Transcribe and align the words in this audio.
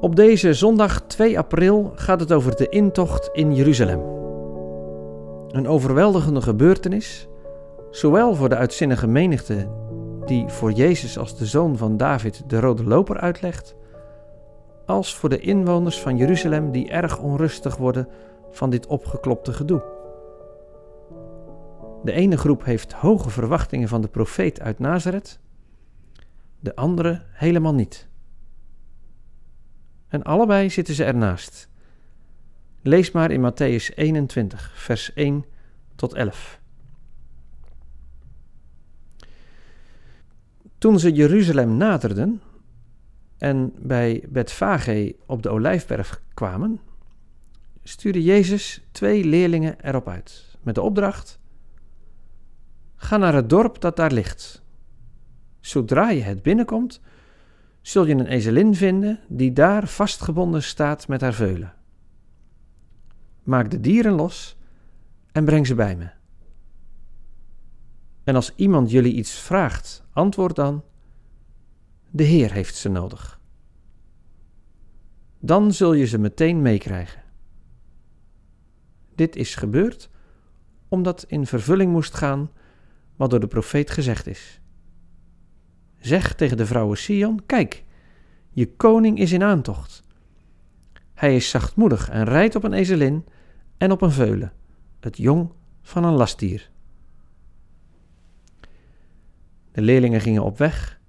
Op 0.00 0.16
deze 0.16 0.54
zondag 0.54 1.00
2 1.00 1.38
april 1.38 1.92
gaat 1.94 2.20
het 2.20 2.32
over 2.32 2.56
de 2.56 2.68
intocht 2.68 3.30
in 3.32 3.54
Jeruzalem. 3.54 4.00
Een 5.48 5.68
overweldigende 5.68 6.40
gebeurtenis, 6.40 7.28
zowel 7.90 8.34
voor 8.34 8.48
de 8.48 8.56
uitzinnige 8.56 9.06
menigte 9.06 9.68
die 10.24 10.48
voor 10.48 10.72
Jezus 10.72 11.18
als 11.18 11.38
de 11.38 11.46
zoon 11.46 11.76
van 11.76 11.96
David 11.96 12.42
de 12.46 12.60
rode 12.60 12.84
loper 12.84 13.16
uitlegt, 13.16 13.74
als 14.86 15.14
voor 15.14 15.28
de 15.28 15.38
inwoners 15.38 16.00
van 16.00 16.16
Jeruzalem 16.16 16.70
die 16.70 16.90
erg 16.90 17.18
onrustig 17.18 17.76
worden 17.76 18.08
van 18.50 18.70
dit 18.70 18.86
opgeklopte 18.86 19.52
gedoe. 19.52 19.82
De 22.04 22.12
ene 22.12 22.36
groep 22.36 22.64
heeft 22.64 22.92
hoge 22.92 23.30
verwachtingen 23.30 23.88
van 23.88 24.00
de 24.00 24.08
profeet 24.08 24.60
uit 24.60 24.78
Nazareth, 24.78 25.40
de 26.60 26.74
andere 26.74 27.22
helemaal 27.32 27.74
niet. 27.74 28.08
En 30.16 30.22
allebei 30.22 30.70
zitten 30.70 30.94
ze 30.94 31.04
ernaast. 31.04 31.68
Lees 32.82 33.10
maar 33.10 33.30
in 33.30 33.52
Matthäus 33.52 33.94
21, 33.94 34.72
vers 34.74 35.12
1 35.14 35.44
tot 35.94 36.14
11. 36.14 36.60
Toen 40.78 40.98
ze 40.98 41.12
Jeruzalem 41.12 41.76
naderden 41.76 42.42
en 43.38 43.72
bij 43.78 44.24
Betfage 44.28 45.16
op 45.26 45.42
de 45.42 45.48
Olijfberg 45.48 46.22
kwamen, 46.34 46.80
stuurde 47.82 48.22
Jezus 48.22 48.82
twee 48.90 49.24
leerlingen 49.24 49.84
erop 49.84 50.08
uit 50.08 50.56
met 50.60 50.74
de 50.74 50.82
opdracht: 50.82 51.38
Ga 52.96 53.16
naar 53.16 53.34
het 53.34 53.50
dorp 53.50 53.80
dat 53.80 53.96
daar 53.96 54.12
ligt. 54.12 54.62
Zodra 55.60 56.10
je 56.10 56.22
het 56.22 56.42
binnenkomt, 56.42 57.00
zul 57.86 58.06
je 58.06 58.14
een 58.14 58.26
ezelin 58.26 58.74
vinden 58.74 59.20
die 59.28 59.52
daar 59.52 59.88
vastgebonden 59.88 60.62
staat 60.62 61.08
met 61.08 61.20
haar 61.20 61.34
veulen. 61.34 61.74
Maak 63.42 63.70
de 63.70 63.80
dieren 63.80 64.12
los 64.12 64.56
en 65.32 65.44
breng 65.44 65.66
ze 65.66 65.74
bij 65.74 65.96
me. 65.96 66.10
En 68.24 68.34
als 68.34 68.52
iemand 68.56 68.90
jullie 68.90 69.12
iets 69.12 69.38
vraagt, 69.38 70.04
antwoord 70.12 70.56
dan: 70.56 70.84
De 72.10 72.22
Heer 72.22 72.52
heeft 72.52 72.74
ze 72.74 72.88
nodig. 72.88 73.40
Dan 75.38 75.72
zul 75.72 75.92
je 75.92 76.06
ze 76.06 76.18
meteen 76.18 76.62
meekrijgen. 76.62 77.22
Dit 79.14 79.36
is 79.36 79.54
gebeurd 79.54 80.10
omdat 80.88 81.24
in 81.28 81.46
vervulling 81.46 81.92
moest 81.92 82.14
gaan 82.14 82.50
wat 83.16 83.30
door 83.30 83.40
de 83.40 83.46
profeet 83.46 83.90
gezegd 83.90 84.26
is. 84.26 84.60
Zeg 86.06 86.34
tegen 86.34 86.56
de 86.56 86.66
vrouwen 86.66 86.98
Sion: 86.98 87.46
Kijk, 87.46 87.84
je 88.50 88.76
koning 88.76 89.18
is 89.18 89.32
in 89.32 89.42
aantocht. 89.42 90.02
Hij 91.14 91.36
is 91.36 91.50
zachtmoedig 91.50 92.08
en 92.08 92.24
rijdt 92.24 92.54
op 92.54 92.64
een 92.64 92.72
ezelin 92.72 93.24
en 93.76 93.90
op 93.90 94.02
een 94.02 94.10
veulen, 94.10 94.52
het 95.00 95.16
jong 95.16 95.52
van 95.82 96.04
een 96.04 96.12
lastdier. 96.12 96.70
De 99.72 99.82
leerlingen 99.82 100.20
gingen 100.20 100.42
op 100.42 100.58
weg 100.58 101.00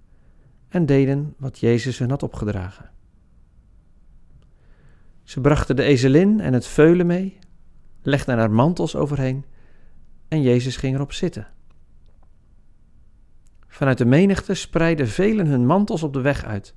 en 0.67 0.85
deden 0.85 1.33
wat 1.37 1.59
Jezus 1.59 1.99
hun 1.99 2.09
had 2.09 2.23
opgedragen. 2.23 2.91
Ze 5.23 5.41
brachten 5.41 5.75
de 5.75 5.83
ezelin 5.83 6.39
en 6.39 6.53
het 6.53 6.67
veulen 6.67 7.05
mee, 7.05 7.39
legden 8.01 8.37
er 8.37 8.51
mantels 8.51 8.95
overheen 8.95 9.45
en 10.27 10.41
Jezus 10.41 10.77
ging 10.77 10.95
erop 10.95 11.13
zitten. 11.13 11.47
Vanuit 13.77 13.97
de 13.97 14.05
menigte 14.05 14.53
spreidden 14.53 15.07
velen 15.07 15.47
hun 15.47 15.65
mantels 15.65 16.03
op 16.03 16.13
de 16.13 16.21
weg 16.21 16.45
uit. 16.45 16.73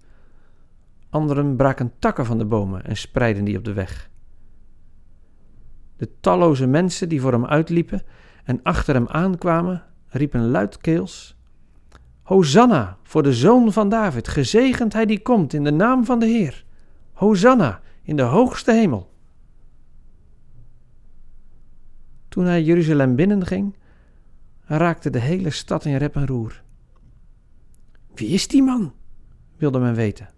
Anderen 1.11 1.57
braken 1.57 1.93
takken 1.99 2.27
van 2.27 2.39
de 2.39 2.45
bomen 2.45 2.85
en 2.85 2.97
spreidden 2.97 3.45
die 3.45 3.57
op 3.57 3.65
de 3.65 3.73
weg. 3.73 4.11
De 5.97 6.09
talloze 6.21 6.67
mensen 6.67 7.09
die 7.09 7.21
voor 7.21 7.33
hem 7.33 7.47
uitliepen 7.47 8.03
en 8.45 8.63
achter 8.63 8.95
hem 8.95 9.09
aankwamen, 9.09 9.85
riepen 10.09 10.51
luidkeels: 10.51 11.37
Hosanna 12.23 12.97
voor 13.03 13.23
de 13.23 13.35
zoon 13.35 13.73
van 13.73 13.89
David, 13.89 14.29
gezegend 14.29 14.93
hij 14.93 15.07
die 15.07 15.23
komt 15.23 15.53
in 15.53 15.65
de 15.65 15.73
naam 15.73 16.05
van 16.05 16.19
de 16.19 16.27
Heer. 16.27 16.65
Hosanna 17.13 17.81
in 18.03 18.17
de 18.17 18.23
hoogste 18.23 18.73
hemel. 18.73 19.13
Toen 22.29 22.45
hij 22.45 22.63
Jeruzalem 22.63 23.17
binnenging, 23.17 23.77
raakte 24.65 25.11
de 25.11 25.21
hele 25.21 25.51
stad 25.51 25.85
in 25.85 25.97
rep 25.97 26.17
en 26.17 26.27
roer. 26.27 26.63
Wie 28.21 28.29
is 28.29 28.49
die 28.49 28.63
man? 28.63 28.93
wilde 29.57 29.79
men 29.79 29.95
weten. 29.95 30.29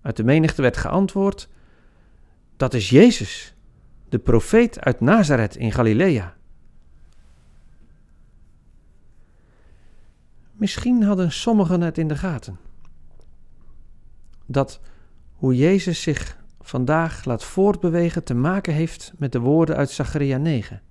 Uit 0.00 0.16
de 0.16 0.24
menigte 0.24 0.62
werd 0.62 0.76
geantwoord: 0.76 1.48
Dat 2.56 2.74
is 2.74 2.90
Jezus, 2.90 3.54
de 4.08 4.18
profeet 4.18 4.80
uit 4.80 5.00
Nazareth 5.00 5.56
in 5.56 5.72
Galilea. 5.72 6.36
Misschien 10.52 11.02
hadden 11.02 11.32
sommigen 11.32 11.80
het 11.80 11.98
in 11.98 12.08
de 12.08 12.16
gaten. 12.16 12.58
Dat 14.46 14.80
hoe 15.32 15.56
Jezus 15.56 16.02
zich 16.02 16.38
vandaag 16.60 17.24
laat 17.24 17.44
voortbewegen 17.44 18.24
te 18.24 18.34
maken 18.34 18.74
heeft 18.74 19.12
met 19.16 19.32
de 19.32 19.40
woorden 19.40 19.76
uit 19.76 19.90
Zacharia 19.90 20.36
9. 20.36 20.82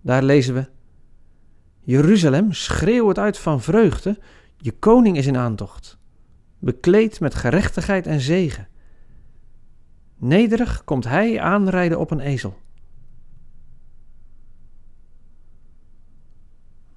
Daar 0.00 0.22
lezen 0.22 0.54
we: 0.54 0.70
Jeruzalem, 1.84 2.52
schreeuw 2.52 3.08
het 3.08 3.18
uit 3.18 3.38
van 3.38 3.60
vreugde, 3.60 4.18
je 4.56 4.72
koning 4.72 5.16
is 5.16 5.26
in 5.26 5.36
aantocht, 5.36 5.98
bekleed 6.58 7.20
met 7.20 7.34
gerechtigheid 7.34 8.06
en 8.06 8.20
zegen. 8.20 8.68
Nederig 10.16 10.84
komt 10.84 11.04
hij 11.04 11.40
aanrijden 11.40 11.98
op 11.98 12.10
een 12.10 12.20
ezel. 12.20 12.58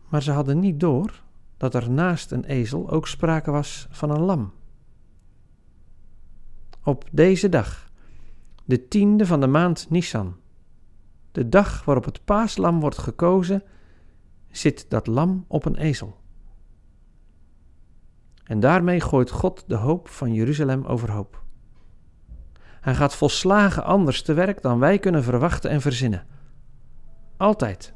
Maar 0.10 0.24
ze 0.24 0.32
hadden 0.32 0.60
niet 0.60 0.80
door 0.80 1.24
dat 1.58 1.74
er 1.74 1.90
naast 1.90 2.32
een 2.32 2.44
ezel 2.44 2.90
ook 2.90 3.08
sprake 3.08 3.52
was 3.52 3.88
van 3.90 4.10
een 4.10 4.22
lam. 4.22 4.54
Op 6.84 7.10
deze 7.12 7.50
dag, 7.50 7.92
de 8.66 8.88
tiende 8.88 9.26
van 9.26 9.40
de 9.40 9.48
maand 9.48 9.90
Nisan, 9.90 10.36
de 11.32 11.50
dag 11.50 11.86
waarop 11.86 12.06
het 12.06 12.26
paaslam 12.26 12.80
wordt 12.80 12.98
gekozen, 12.98 13.64
zit 14.58 14.90
dat 14.90 15.08
lam 15.08 15.46
op 15.48 15.66
een 15.66 15.76
ezel. 15.76 16.18
En 18.44 18.60
daarmee 18.60 19.02
gooit 19.02 19.32
God 19.32 19.64
de 19.68 19.76
hoop 19.76 20.08
van 20.08 20.34
Jeruzalem 20.34 20.86
overhoop. 20.86 21.44
Hij 22.82 22.96
gaat 22.96 23.16
volslagen 23.16 23.84
anders 23.84 24.22
te 24.22 24.34
werk 24.34 24.62
dan 24.62 24.80
wij 24.80 25.00
kunnen 25.00 25.24
verwachten 25.24 25.70
en 25.70 25.82
verzinnen. 25.82 26.26
Altijd. 27.38 27.94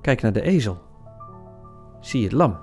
Kijk 0.00 0.22
naar 0.22 0.32
de 0.32 0.42
ezel. 0.42 0.78
Zie 2.00 2.22
het 2.22 2.32
lam. 2.32 2.58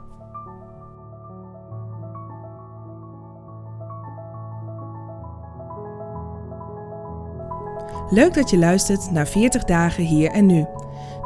Leuk 8.10 8.34
dat 8.34 8.50
je 8.50 8.58
luistert 8.58 9.12
naar 9.12 9.28
40 9.28 9.64
dagen 9.64 10.04
hier 10.04 10.32
en 10.32 10.46
nu. 10.46 10.66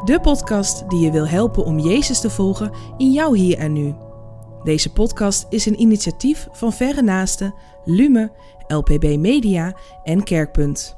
De 0.04 0.20
podcast 0.20 0.90
die 0.90 1.00
je 1.00 1.10
wil 1.10 1.28
helpen 1.28 1.64
om 1.64 1.78
Jezus 1.78 2.20
te 2.20 2.30
volgen 2.30 2.72
in 2.96 3.12
jouw 3.12 3.32
hier 3.32 3.58
en 3.58 3.72
nu. 3.72 3.94
Deze 4.62 4.92
podcast 4.92 5.46
is 5.48 5.66
een 5.66 5.80
initiatief 5.80 6.48
van 6.52 6.72
Verre 6.72 7.02
Naasten, 7.02 7.54
Lume, 7.84 8.32
LPB 8.66 9.16
Media 9.16 9.76
en 10.02 10.22
Kerkpunt. 10.22 10.96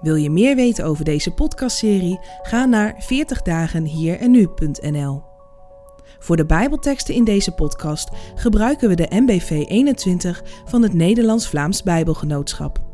Wil 0.00 0.14
je 0.14 0.30
meer 0.30 0.56
weten 0.56 0.84
over 0.84 1.04
deze 1.04 1.34
podcastserie? 1.34 2.20
Ga 2.42 2.64
naar 2.64 3.04
40dagenhierennu.nl. 3.04 5.22
Voor 6.18 6.36
de 6.36 6.46
Bijbelteksten 6.46 7.14
in 7.14 7.24
deze 7.24 7.52
podcast 7.52 8.08
gebruiken 8.34 8.88
we 8.88 8.94
de 8.94 9.06
MBV 9.10 9.64
21 9.68 10.42
van 10.64 10.82
het 10.82 10.92
Nederlands-Vlaams 10.92 11.82
Bijbelgenootschap. 11.82 12.87